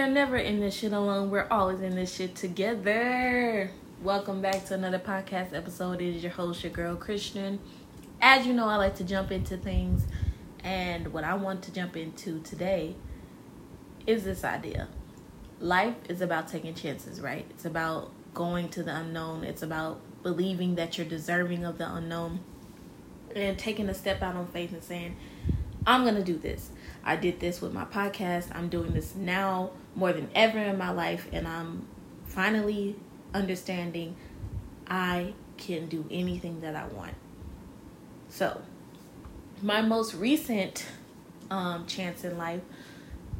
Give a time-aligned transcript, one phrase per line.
[0.00, 1.30] are never in this shit alone.
[1.30, 3.70] We're always in this shit together.
[4.02, 6.00] Welcome back to another podcast episode.
[6.00, 7.58] It is your host, your girl, Christian.
[8.18, 10.06] As you know, I like to jump into things,
[10.64, 12.96] and what I want to jump into today
[14.06, 14.88] is this idea.
[15.58, 17.44] Life is about taking chances, right?
[17.50, 19.44] It's about going to the unknown.
[19.44, 22.40] It's about believing that you're deserving of the unknown
[23.36, 25.16] and taking a step out on faith and saying,
[25.86, 26.70] I'm going to do this.
[27.04, 28.54] I did this with my podcast.
[28.54, 31.86] I'm doing this now more than ever in my life, and I'm
[32.24, 32.96] finally
[33.32, 34.16] understanding
[34.86, 37.14] I can do anything that I want.
[38.28, 38.60] So,
[39.62, 40.86] my most recent
[41.50, 42.62] um, chance in life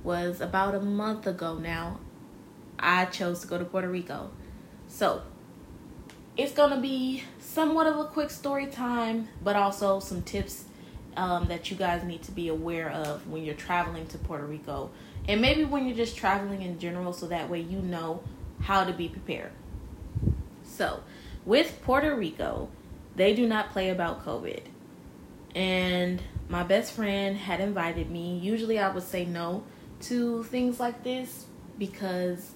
[0.02, 2.00] was about a month ago now.
[2.78, 4.30] I chose to go to Puerto Rico.
[4.88, 5.22] So,
[6.36, 10.64] it's going to be somewhat of a quick story time, but also some tips
[11.16, 14.90] um, that you guys need to be aware of when you're traveling to Puerto Rico.
[15.28, 18.22] And maybe when you're just traveling in general, so that way you know
[18.60, 19.52] how to be prepared.
[20.64, 21.02] So,
[21.44, 22.68] with Puerto Rico,
[23.16, 24.62] they do not play about COVID.
[25.54, 28.38] And my best friend had invited me.
[28.38, 29.64] Usually I would say no
[30.02, 31.46] to things like this
[31.78, 32.52] because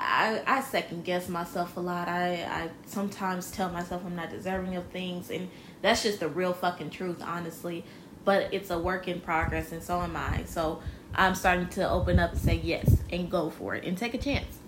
[0.00, 2.08] I, I second guess myself a lot.
[2.08, 5.50] I, I sometimes tell myself I'm not deserving of things, and
[5.82, 7.84] that's just the real fucking truth, honestly.
[8.24, 10.44] But it's a work in progress, and so am I.
[10.44, 10.82] So
[11.14, 14.18] I'm starting to open up and say yes and go for it and take a
[14.18, 14.58] chance.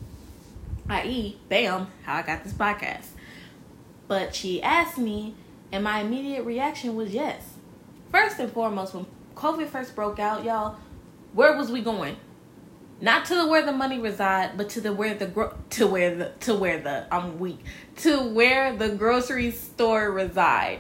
[0.89, 3.07] I.e., bam, how I got this podcast.
[4.09, 5.35] But she asked me,
[5.71, 7.55] and my immediate reaction was yes.
[8.11, 10.77] First and foremost, when COVID first broke out, y'all,
[11.33, 12.17] where was we going?
[13.03, 16.15] Not to the where the money reside, but to the where the gro- to where
[16.15, 17.59] the to where the I'm weak
[17.97, 20.79] to where the grocery store reside.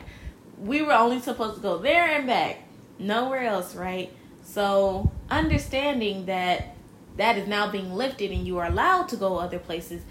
[0.56, 2.62] We were only supposed to go there and back,
[2.96, 4.12] nowhere else, right?
[4.44, 6.76] So understanding that
[7.16, 10.02] that is now being lifted and you are allowed to go other places,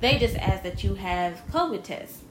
[0.00, 2.22] they just ask that you have COVID tests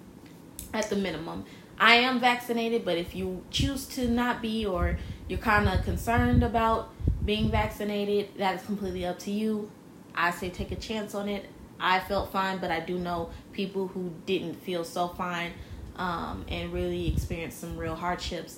[0.73, 1.45] at the minimum.
[1.79, 4.97] I am vaccinated, but if you choose to not be or
[5.29, 6.89] you're kind of concerned about
[7.29, 9.69] being vaccinated, that is completely up to you.
[10.15, 11.45] I say take a chance on it.
[11.79, 15.51] I felt fine, but I do know people who didn't feel so fine
[15.95, 18.57] um, and really experienced some real hardships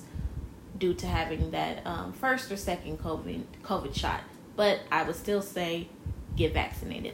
[0.78, 4.22] due to having that um, first or second COVID COVID shot.
[4.56, 5.88] But I would still say
[6.34, 7.12] get vaccinated.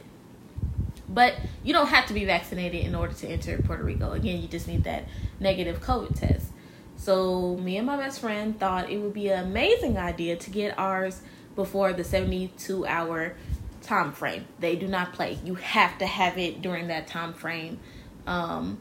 [1.09, 4.13] But you don't have to be vaccinated in order to enter Puerto Rico.
[4.13, 5.09] Again, you just need that
[5.41, 6.53] negative COVID test.
[6.95, 10.79] So me and my best friend thought it would be an amazing idea to get
[10.79, 11.21] ours
[11.55, 13.35] before the 72 hour
[13.81, 14.45] time frame.
[14.59, 15.39] They do not play.
[15.43, 17.79] You have to have it during that time frame.
[18.27, 18.79] Um,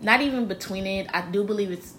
[0.00, 1.08] not even between it.
[1.12, 1.94] I do believe it's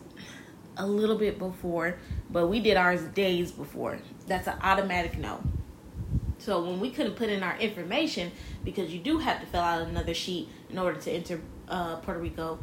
[0.78, 1.98] a little bit before,
[2.30, 4.00] but we did ours days before.
[4.28, 5.42] That's an automatic no.
[6.40, 8.32] So when we couldn't put in our information,
[8.64, 12.20] because you do have to fill out another sheet in order to enter uh, Puerto
[12.20, 12.58] Rico,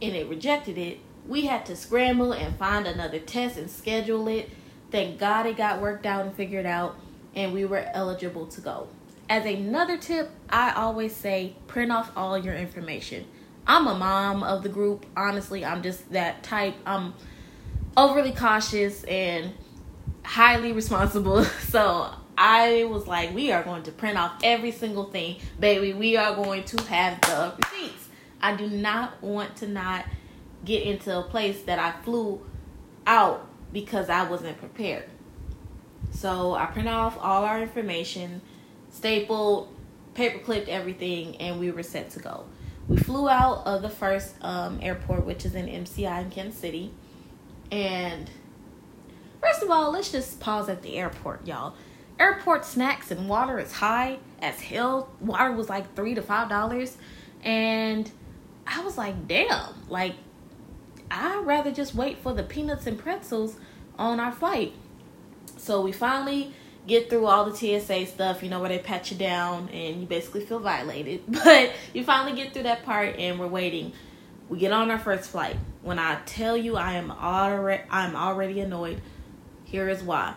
[0.00, 4.50] and it rejected it, we had to scramble and find another test and schedule it.
[4.92, 6.96] Thank God it got worked out and figured out,
[7.34, 8.88] and we were eligible to go.
[9.30, 13.24] As another tip, I always say print off all your information.
[13.66, 15.06] I'm a mom of the group.
[15.16, 16.74] Honestly, I'm just that type.
[16.84, 17.14] I'm
[17.96, 19.54] overly cautious and
[20.22, 21.46] highly responsible.
[21.72, 25.94] So I was like, we are going to print off every single thing, baby.
[25.94, 28.08] We are going to have the receipts.
[28.42, 30.04] I do not want to not
[30.66, 32.44] get into a place that I flew
[33.06, 35.04] out because I wasn't prepared.
[36.10, 38.42] So I printed off all our information,
[38.90, 39.74] stapled,
[40.14, 42.44] paper clipped everything, and we were set to go.
[42.88, 46.92] We flew out of the first um, airport, which is in MCI in Kansas City.
[47.70, 48.28] And
[49.40, 51.74] first of all, let's just pause at the airport, y'all.
[52.18, 55.08] Airport snacks and water is high as hell.
[55.20, 56.96] Water was like three to five dollars.
[57.42, 58.10] And
[58.66, 60.14] I was like, damn, like
[61.12, 63.56] I'd rather just wait for the peanuts and pretzels
[63.98, 64.72] on our flight.
[65.58, 66.54] So we finally
[66.86, 70.06] get through all the TSA stuff, you know, where they pat you down and you
[70.06, 71.22] basically feel violated.
[71.28, 73.92] But you finally get through that part and we're waiting.
[74.48, 75.56] We get on our first flight.
[75.82, 79.02] When I tell you I am already I'm already annoyed,
[79.64, 80.34] here is why.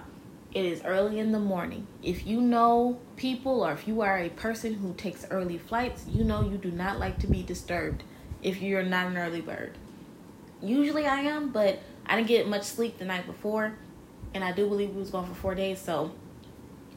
[0.53, 1.87] It is early in the morning.
[2.03, 6.23] If you know people or if you are a person who takes early flights, you
[6.23, 8.03] know you do not like to be disturbed
[8.41, 9.77] if you're not an early bird.
[10.61, 13.73] Usually I am, but I didn't get much sleep the night before,
[14.33, 16.11] and I do believe we was going for four days, so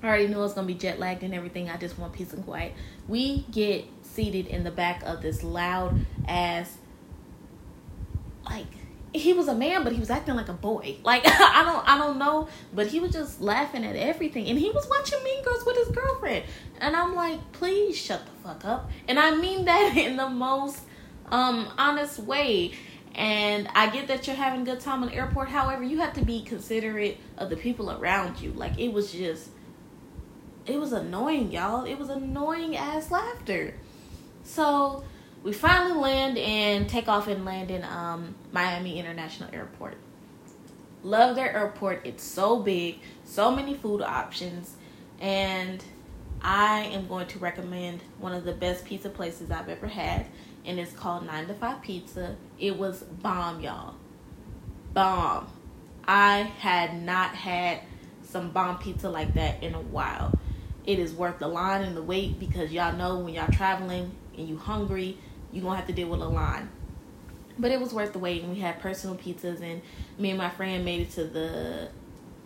[0.02, 1.70] I already knew I was gonna be jet lagged and everything.
[1.70, 2.72] I just want peace and quiet.
[3.08, 6.76] We get seated in the back of this loud ass,
[8.44, 8.66] like
[9.14, 10.96] he was a man, but he was acting like a boy.
[11.04, 14.70] Like I don't I don't know, but he was just laughing at everything, and he
[14.70, 16.44] was watching Mean Girls with his girlfriend,
[16.80, 20.82] and I'm like, please shut the fuck up, and I mean that in the most
[21.26, 22.72] um honest way.
[23.14, 25.48] And I get that you're having a good time in the airport.
[25.48, 28.52] However, you have to be considerate of the people around you.
[28.52, 29.50] Like it was just,
[30.66, 31.84] it was annoying, y'all.
[31.84, 33.74] It was annoying ass laughter.
[34.44, 35.04] So
[35.42, 39.96] we finally land and take off and land in um, Miami International Airport.
[41.02, 42.04] Love their airport.
[42.04, 44.74] It's so big, so many food options,
[45.20, 45.82] and
[46.42, 50.26] I am going to recommend one of the best pizza places I've ever had,
[50.64, 52.36] and it's called 9 to 5 Pizza.
[52.58, 53.94] It was bomb, y'all.
[54.92, 55.48] Bomb.
[56.06, 57.80] I had not had
[58.22, 60.32] some bomb pizza like that in a while.
[60.86, 64.48] It is worth the line and the wait because y'all know when y'all traveling and
[64.48, 65.18] you hungry,
[65.52, 66.68] you're gonna have to deal with a line.
[67.58, 69.82] But it was worth the wait, and we had personal pizzas, and
[70.18, 71.88] me and my friend made it to the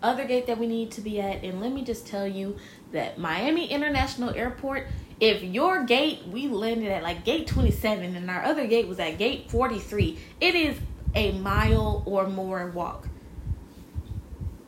[0.02, 1.44] other gate that we need to be at.
[1.44, 2.56] And let me just tell you
[2.92, 4.88] that Miami International Airport,
[5.20, 9.18] if your gate, we landed at like gate 27, and our other gate was at
[9.18, 10.78] gate 43, it is
[11.14, 13.08] a mile or more walk.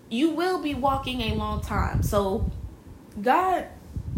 [0.09, 2.03] You will be walking a long time.
[2.03, 2.51] So,
[3.21, 3.67] God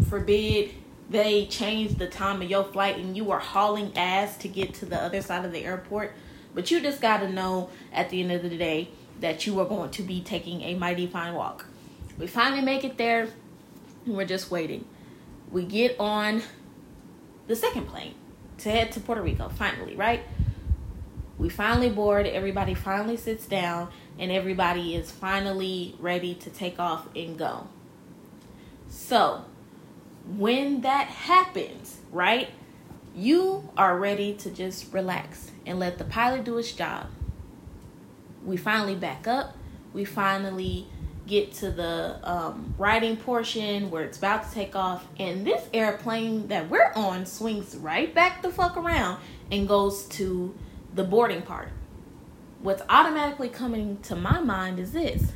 [0.09, 0.71] forbid
[1.09, 4.85] they change the time of your flight and you are hauling ass to get to
[4.85, 6.13] the other side of the airport.
[6.53, 9.65] But you just got to know at the end of the day that you are
[9.65, 11.65] going to be taking a mighty fine walk.
[12.17, 13.27] We finally make it there
[14.05, 14.85] and we're just waiting.
[15.51, 16.41] We get on
[17.47, 18.15] the second plane
[18.59, 20.23] to head to Puerto Rico, finally, right?
[21.37, 27.07] We finally board, everybody finally sits down, and everybody is finally ready to take off
[27.15, 27.67] and go.
[28.89, 29.45] So,
[30.25, 32.49] when that happens, right,
[33.15, 37.07] you are ready to just relax and let the pilot do his job.
[38.47, 39.55] We finally back up.
[39.93, 40.87] We finally
[41.27, 46.47] get to the um, riding portion where it's about to take off, and this airplane
[46.47, 49.19] that we're on swings right back the fuck around
[49.51, 50.55] and goes to
[50.95, 51.69] the boarding part.
[52.61, 55.33] What's automatically coming to my mind is this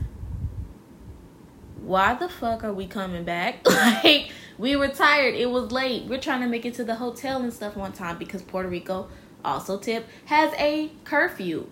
[1.82, 3.68] why the fuck are we coming back?
[4.04, 5.36] like, we were tired.
[5.36, 6.06] It was late.
[6.06, 9.10] We're trying to make it to the hotel and stuff on time because Puerto Rico,
[9.44, 11.68] also tip, has a curfew.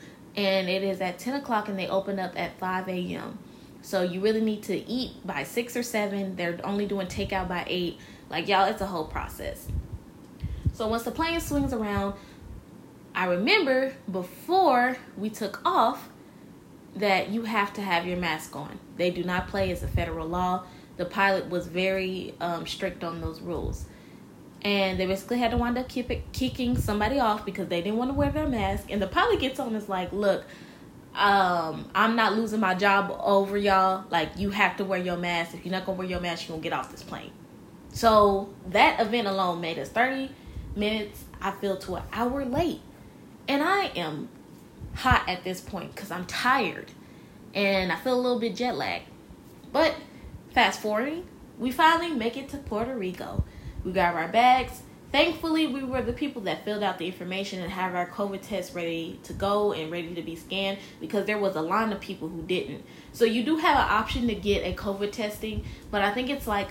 [0.48, 3.38] And it is at 10 o'clock and they open up at 5 a.m.
[3.82, 6.36] So you really need to eat by 6 or 7.
[6.36, 7.98] They're only doing takeout by 8.
[8.30, 9.68] Like, y'all, it's a whole process.
[10.74, 12.14] So once the plane swings around,
[13.14, 16.10] I remember before we took off
[16.96, 18.80] that you have to have your mask on.
[18.98, 20.64] They do not play as a federal law
[21.00, 23.86] the pilot was very um, strict on those rules.
[24.62, 28.12] And they basically had to wind up it, kicking somebody off because they didn't want
[28.12, 28.86] to wear their mask.
[28.90, 30.44] And the pilot gets on and is like, look,
[31.16, 34.06] um, I'm not losing my job over y'all.
[34.10, 35.54] Like, you have to wear your mask.
[35.54, 37.32] If you're not to wear your mask, you're to get off this plane.
[37.94, 40.30] So that event alone made us 30
[40.76, 42.82] minutes, I feel, to an hour late.
[43.48, 44.30] And I am
[44.96, 46.92] hot at this point because I'm tired
[47.54, 49.06] and I feel a little bit jet lagged.
[49.72, 49.96] But
[50.54, 51.28] Fast forwarding,
[51.60, 53.44] we finally make it to Puerto Rico.
[53.84, 54.82] We got our bags.
[55.12, 58.76] Thankfully, we were the people that filled out the information and have our COVID test
[58.76, 62.28] ready to go and ready to be scanned because there was a line of people
[62.30, 62.86] who didn't.
[63.12, 66.46] So you do have an option to get a COVID testing, but I think it's
[66.46, 66.68] like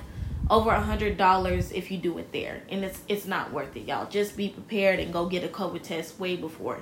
[0.49, 3.88] over a hundred dollars if you do it there, and it's it's not worth it,
[3.88, 4.09] y'all.
[4.09, 6.81] Just be prepared and go get a COVID test way before.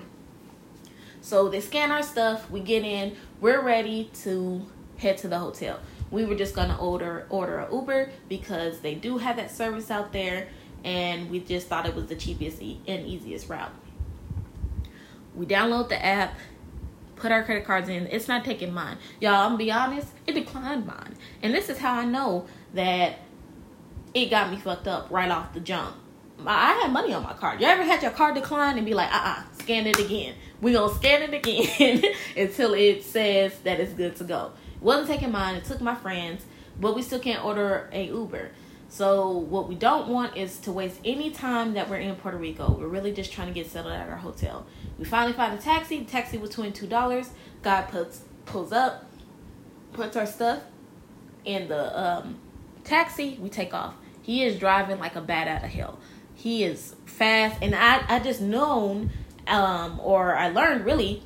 [1.23, 4.67] So they scan our stuff, we get in, we're ready to
[4.99, 9.19] head to the hotel we were just gonna order order a Uber because they do
[9.19, 10.49] have that service out there,
[10.85, 13.73] and we just thought it was the cheapest and easiest route.
[15.35, 16.35] We download the app,
[17.17, 18.07] put our credit cards in.
[18.07, 19.35] It's not taking mine, y'all.
[19.35, 23.19] I'm gonna be honest, it declined mine, and this is how I know that
[24.15, 25.97] it got me fucked up right off the jump.
[26.45, 27.61] I had money on my card.
[27.61, 30.35] You ever had your card decline and be like, uh uh-uh, uh, scan it again.
[30.61, 32.03] we gonna scan it again
[32.37, 34.53] until it says that it's good to go.
[34.81, 35.55] Wasn't taking mine.
[35.57, 36.45] It took my friends,
[36.81, 38.51] but we still can't order a Uber.
[38.89, 42.77] So what we don't want is to waste any time that we're in Puerto Rico.
[42.79, 44.67] We're really just trying to get settled at our hotel.
[44.99, 45.99] We finally find a taxi.
[45.99, 47.31] The taxi was twenty two dollars.
[47.63, 49.07] Guy puts pulls up,
[49.93, 50.63] puts our stuff
[51.45, 52.39] in the um,
[52.85, 53.39] taxi.
[53.41, 53.95] We take off.
[54.23, 55.99] He is driving like a bat out of hell.
[56.35, 59.11] He is fast, and I I just known
[59.47, 61.23] um, or I learned really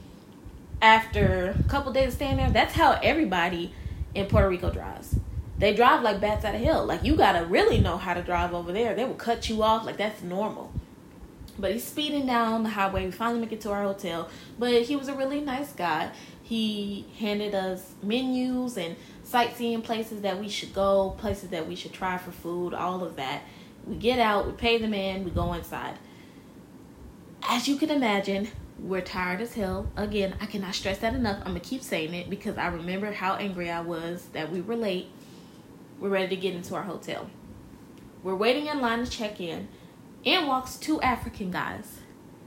[0.82, 3.74] after a couple days of staying there, that's how everybody
[4.14, 5.16] in Puerto Rico drives.
[5.58, 6.86] They drive like bats out of hell.
[6.86, 8.94] Like you gotta really know how to drive over there.
[8.94, 10.72] They will cut you off like that's normal.
[11.58, 13.04] But he's speeding down the highway.
[13.04, 14.30] We finally make it to our hotel.
[14.58, 16.12] But he was a really nice guy.
[16.42, 21.92] He handed us menus and sightseeing places that we should go, places that we should
[21.92, 23.42] try for food, all of that.
[23.86, 25.98] We get out, we pay the man, we go inside.
[27.42, 28.48] As you can imagine,
[28.82, 29.90] we're tired as hell.
[29.96, 31.38] Again, I cannot stress that enough.
[31.40, 34.76] I'm gonna keep saying it because I remember how angry I was that we were
[34.76, 35.08] late.
[35.98, 37.28] We're ready to get into our hotel.
[38.22, 39.68] We're waiting in line to check in.
[40.24, 42.00] In walks two African guys.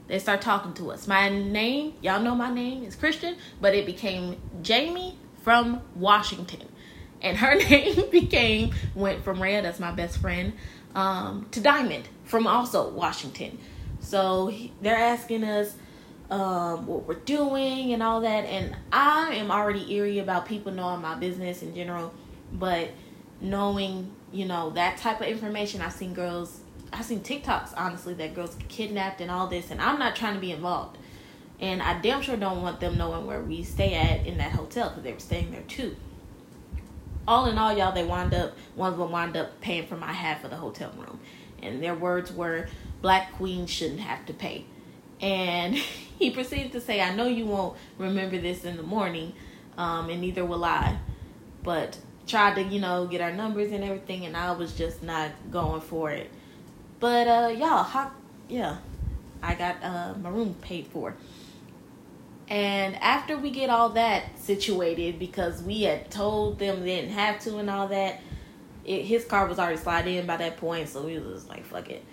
[0.06, 1.06] They start talking to us.
[1.06, 6.68] My name, y'all know my name is Christian, but it became Jamie from Washington.
[7.22, 10.52] And her name became, went from Rhea, that's my best friend,
[10.94, 13.58] um, to Diamond from also Washington.
[14.00, 15.74] So they're asking us
[16.30, 18.44] um, what we're doing and all that.
[18.44, 22.12] And I am already eerie about people knowing my business in general,
[22.52, 22.90] but
[23.40, 26.60] knowing, you know, that type of information, I've seen girls
[26.94, 30.34] I've seen TikToks honestly that girls get kidnapped and all this, and I'm not trying
[30.34, 30.96] to be involved.
[31.60, 34.90] And I damn sure don't want them knowing where we stay at in that hotel
[34.90, 35.96] because they were staying there too.
[37.26, 40.12] All in all, y'all, they wind up one of them wound up paying for my
[40.12, 41.18] half of the hotel room,
[41.62, 42.68] and their words were,
[43.02, 44.66] "Black queens shouldn't have to pay."
[45.20, 45.74] And
[46.18, 49.32] he proceeded to say, "I know you won't remember this in the morning,
[49.76, 50.98] um, and neither will I,
[51.62, 55.30] but." Tried to, you know, get our numbers and everything, and I was just not
[55.50, 56.30] going for it.
[56.98, 58.12] But uh, y'all, how,
[58.48, 58.78] yeah,
[59.42, 61.14] I got uh, my room paid for.
[62.48, 67.40] And after we get all that situated, because we had told them they didn't have
[67.40, 68.20] to and all that,
[68.84, 71.90] it, his car was already sliding in by that point, so we was like, fuck
[71.90, 72.04] it.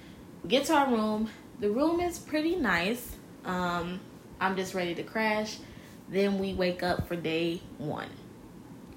[0.43, 1.29] We get to our room.
[1.61, 3.15] The room is pretty nice.
[3.45, 3.99] Um,
[4.39, 5.57] I'm just ready to crash.
[6.09, 8.09] Then we wake up for day one.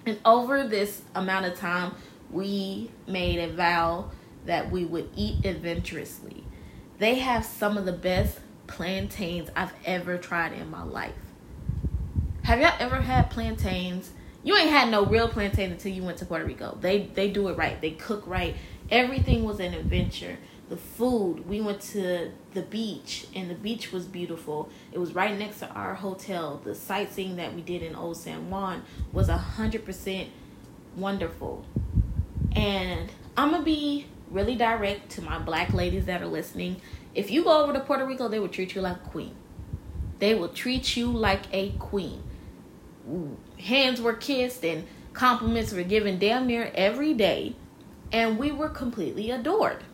[0.06, 1.94] And over this amount of time,
[2.30, 4.10] we made a vow
[4.46, 6.42] that we would eat adventurously.
[6.98, 11.12] They have some of the best plantains I've ever tried in my life.
[12.44, 14.10] Have y'all ever had plantains?
[14.42, 16.78] You ain't had no real plantains until you went to Puerto Rico.
[16.80, 17.78] They they do it right.
[17.80, 18.56] They cook right.
[18.90, 20.38] Everything was an adventure.
[20.74, 24.68] The food, we went to the beach and the beach was beautiful.
[24.90, 26.60] It was right next to our hotel.
[26.64, 30.30] The sightseeing that we did in Old San Juan was a hundred percent
[30.96, 31.64] wonderful.
[32.56, 36.80] And I'm gonna be really direct to my black ladies that are listening.
[37.14, 39.36] If you go over to Puerto Rico, they will treat you like a queen.
[40.18, 42.20] They will treat you like a queen.
[43.60, 47.54] Hands were kissed and compliments were given damn near every day,
[48.10, 49.84] and we were completely adored.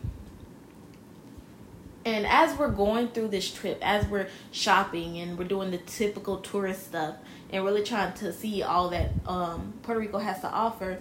[2.03, 6.37] And as we're going through this trip, as we're shopping and we're doing the typical
[6.37, 7.15] tourist stuff
[7.51, 10.99] and really trying to see all that um, Puerto Rico has to offer,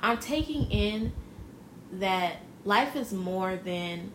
[0.00, 1.12] I'm taking in
[1.92, 4.12] that life is more than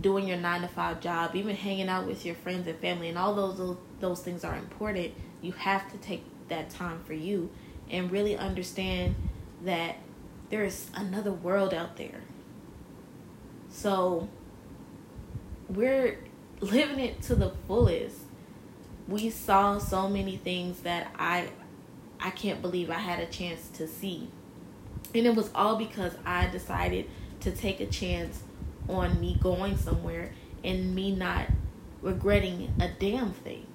[0.00, 3.18] doing your nine to five job, even hanging out with your friends and family, and
[3.18, 5.14] all those, those those things are important.
[5.42, 7.50] You have to take that time for you
[7.90, 9.14] and really understand
[9.64, 9.96] that
[10.50, 12.20] there is another world out there.
[13.70, 14.28] So
[15.68, 16.18] we're
[16.60, 18.18] living it to the fullest.
[19.08, 21.48] We saw so many things that I
[22.18, 24.28] I can't believe I had a chance to see.
[25.14, 27.08] And it was all because I decided
[27.40, 28.42] to take a chance
[28.88, 30.32] on me going somewhere
[30.64, 31.46] and me not
[32.02, 33.66] regretting a damn thing.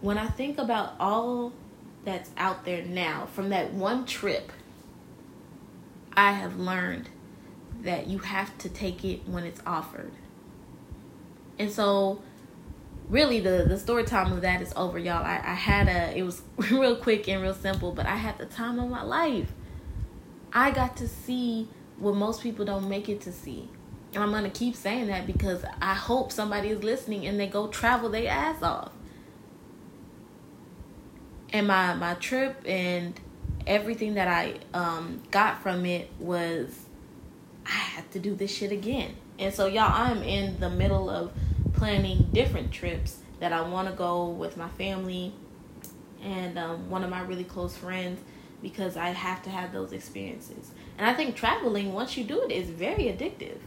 [0.00, 1.52] When I think about all
[2.04, 4.52] that's out there now from that one trip,
[6.16, 7.08] I have learned
[7.86, 10.12] that you have to take it when it's offered.
[11.58, 12.22] And so
[13.08, 15.24] really the the story time of that is over y'all.
[15.24, 18.46] I, I had a it was real quick and real simple but i had the
[18.46, 19.52] time of my life.
[20.52, 23.68] I got to see what most people don't make it to see.
[24.12, 27.68] And i'm gonna keep saying that because i hope somebody is listening and they go
[27.68, 28.92] travel their ass off.
[31.52, 33.18] And my my trip and
[33.66, 36.85] everything that i um got from it was
[37.66, 41.32] i have to do this shit again and so y'all i'm in the middle of
[41.76, 45.32] planning different trips that I want to go with my family
[46.22, 48.20] and um, one of my really close friends
[48.62, 50.70] because I have to have those experiences.
[50.98, 53.58] And I think traveling, once you do it, is very addictive.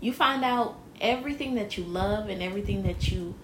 [0.00, 3.34] You find out everything that you love and everything that you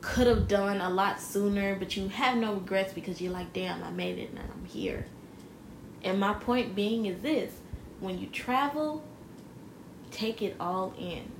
[0.00, 3.82] could have done a lot sooner, but you have no regrets because you're like, damn,
[3.84, 5.06] I made it and I'm here.
[6.02, 7.52] And my point being is this
[8.00, 9.02] when you travel,
[10.10, 11.32] take it all in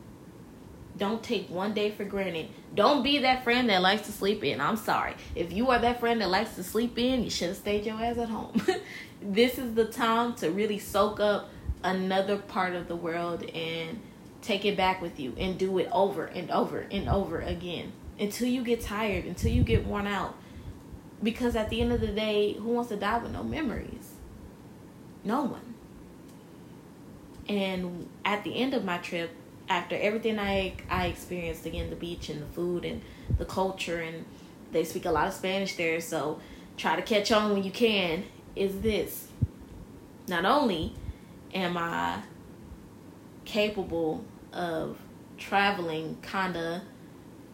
[0.98, 2.48] don't take one day for granted.
[2.74, 4.60] Don't be that friend that likes to sleep in.
[4.60, 5.14] I'm sorry.
[5.34, 7.94] If you are that friend that likes to sleep in, you should have stayed your
[8.02, 8.60] ass at home.
[9.22, 11.50] this is the time to really soak up
[11.84, 14.00] another part of the world and
[14.42, 18.48] take it back with you and do it over and over and over again until
[18.48, 20.34] you get tired, until you get worn out.
[21.22, 24.14] Because at the end of the day, who wants to die with no memories?
[25.24, 25.74] No one.
[27.48, 29.30] And at the end of my trip,
[29.68, 33.02] after everything I I experienced again, the beach and the food and
[33.38, 34.24] the culture and
[34.72, 36.40] they speak a lot of Spanish there, so
[36.76, 38.24] try to catch on when you can,
[38.54, 39.28] is this.
[40.28, 40.94] Not only
[41.54, 42.22] am I
[43.46, 44.98] capable of
[45.38, 46.82] traveling kinda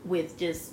[0.05, 0.73] with just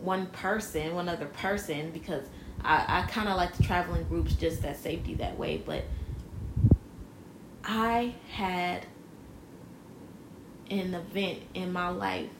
[0.00, 2.24] one person, one other person, because
[2.62, 5.60] I, I kind of like to travel in groups just that safety that way.
[5.64, 5.84] But
[7.68, 8.86] I had
[10.70, 12.30] an event in my life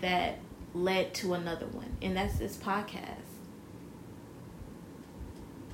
[0.00, 0.38] that
[0.72, 3.20] led to another one, and that's this podcast.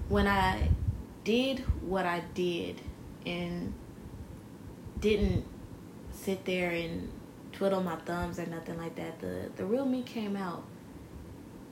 [0.08, 0.68] When I
[1.22, 2.80] did what I did
[3.24, 3.72] and
[5.00, 5.44] didn't
[6.12, 7.10] sit there and
[7.52, 9.20] twiddle my thumbs or nothing like that.
[9.20, 10.64] The the real me came out.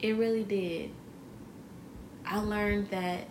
[0.00, 0.90] It really did.
[2.25, 3.26] I learned that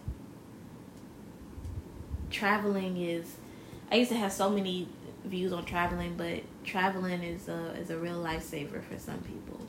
[2.30, 3.36] traveling is
[3.92, 4.88] I used to have so many
[5.26, 9.60] views on traveling, but traveling is a is a real lifesaver for some people.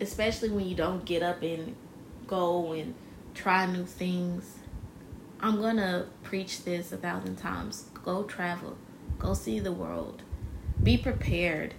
[0.00, 1.74] Especially when you don't get up and
[2.26, 2.94] go and
[3.34, 4.58] try new things.
[5.40, 7.86] I'm gonna preach this a thousand times.
[8.04, 8.76] Go travel.
[9.18, 10.22] Go see the world.
[10.82, 11.74] Be prepared.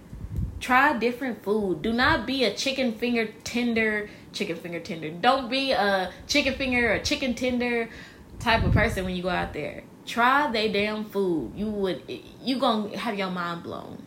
[0.60, 1.82] Try different food.
[1.82, 5.10] Do not be a chicken finger tender, chicken finger tender.
[5.10, 7.90] Don't be a chicken finger or chicken tender
[8.38, 9.84] type of person when you go out there.
[10.06, 11.52] Try they damn food.
[11.56, 12.02] You would
[12.42, 14.06] you gonna have your mind blown.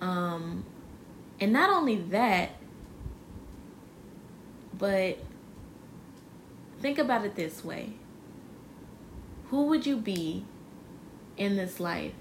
[0.00, 0.64] Um,
[1.40, 2.50] and not only that,
[4.76, 5.18] but
[6.80, 7.94] think about it this way.
[9.48, 10.44] Who would you be
[11.36, 12.12] in this life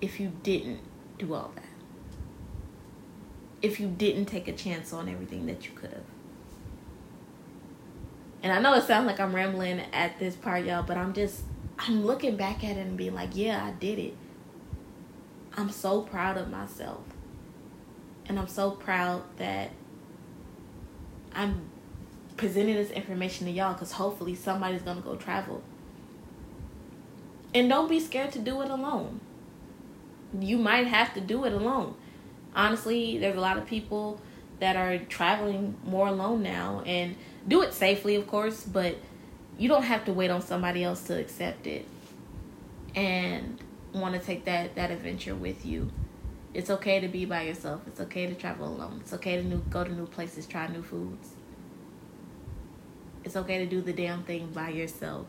[0.00, 0.80] if you didn't
[1.18, 1.64] do all that?
[3.62, 6.15] If you didn't take a chance on everything that you could have?
[8.46, 11.40] And I know it sounds like I'm rambling at this part, y'all, but I'm just,
[11.80, 14.16] I'm looking back at it and being like, yeah, I did it.
[15.56, 17.00] I'm so proud of myself.
[18.26, 19.72] And I'm so proud that
[21.34, 21.70] I'm
[22.36, 25.64] presenting this information to y'all because hopefully somebody's going to go travel
[27.52, 29.18] and don't be scared to do it alone.
[30.38, 31.96] You might have to do it alone.
[32.54, 34.20] Honestly, there's a lot of people
[34.60, 38.96] that are traveling more alone now and do it safely, of course, but
[39.58, 41.86] you don't have to wait on somebody else to accept it
[42.94, 43.58] and
[43.92, 45.90] want to take that that adventure with you.
[46.54, 47.82] It's okay to be by yourself.
[47.86, 48.98] It's okay to travel alone.
[49.02, 51.28] It's okay to new, go to new places, try new foods.
[53.24, 55.26] It's okay to do the damn thing by yourself.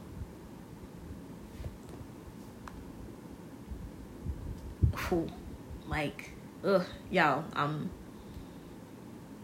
[5.88, 6.32] like,
[6.64, 7.90] ugh, y'all, I'm,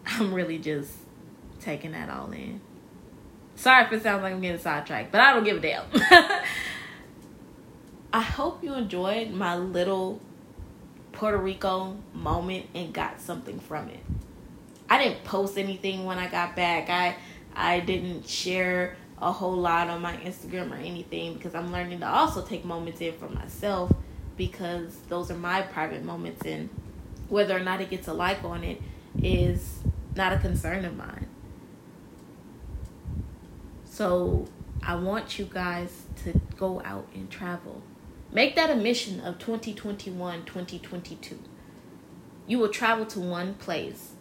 [0.06, 0.94] I'm really just
[1.64, 2.62] taking that all in.
[3.56, 5.86] Sorry if it sounds like I'm getting sidetracked, but I don't give a damn.
[8.14, 10.22] I hope you enjoyed my little
[11.12, 14.00] Puerto Rico moment and got something from it.
[14.90, 16.90] I didn't post anything when I got back.
[16.90, 17.16] I
[17.56, 22.08] I didn't share a whole lot on my Instagram or anything because I'm learning to
[22.08, 23.92] also take moments in for myself
[24.36, 26.70] because those are my private moments and
[27.30, 28.82] whether or not it gets a like on it
[29.22, 29.80] is
[30.16, 31.28] not a concern of mine.
[33.94, 34.48] So
[34.82, 37.84] I want you guys to go out and travel.
[38.32, 41.38] Make that a mission of 2021 2022.
[42.48, 44.14] You will travel to one place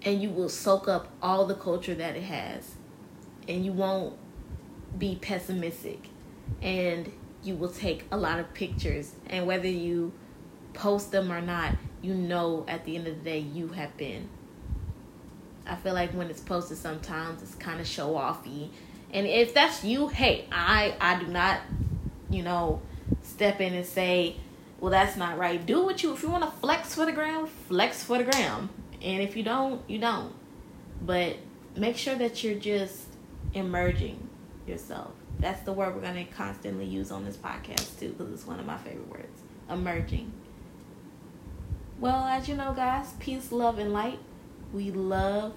[0.00, 2.76] and you will soak up all the culture that it has
[3.46, 4.16] and you won't
[4.98, 6.08] be pessimistic
[6.62, 10.10] and you will take a lot of pictures and whether you
[10.72, 14.26] post them or not you know at the end of the day you have been
[15.82, 18.70] feel like when it's posted sometimes it's kind of show offy.
[19.12, 21.60] And if that's you hey i i do not
[22.30, 22.80] you know
[23.22, 24.36] step in and say
[24.80, 25.64] well that's not right.
[25.64, 28.70] Do what you if you want to flex for the gram flex for the gram.
[29.02, 30.32] And if you don't you don't.
[31.04, 31.36] But
[31.76, 33.06] make sure that you're just
[33.54, 34.28] emerging
[34.66, 35.12] yourself.
[35.38, 38.60] That's the word we're going to constantly use on this podcast too, because it's one
[38.60, 40.32] of my favorite words emerging.
[41.98, 44.18] Well, as you know, guys, peace, love, and light.
[44.72, 45.54] We love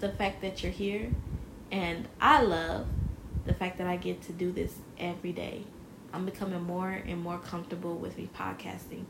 [0.00, 1.10] the fact that you're here,
[1.70, 2.86] and I love
[3.44, 5.64] the fact that I get to do this every day.
[6.12, 9.04] I'm becoming more and more comfortable with me podcasting,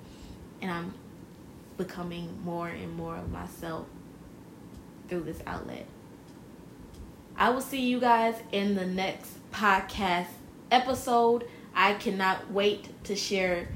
[0.61, 0.95] and I'm
[1.77, 3.87] becoming more and more of myself
[5.09, 5.87] through this outlet.
[7.37, 10.29] I will see you guys in the next podcast
[10.71, 11.47] episode.
[11.75, 13.69] I cannot wait to share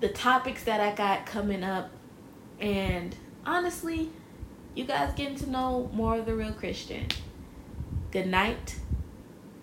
[0.00, 1.90] the topics that I got coming up.
[2.58, 4.10] And honestly,
[4.76, 7.06] you guys getting to know more of the real Christian.
[8.12, 8.76] Good night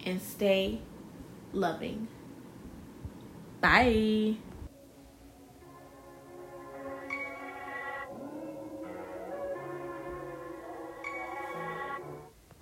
[0.05, 0.79] and stay
[1.53, 2.07] loving.
[3.61, 4.35] Bye.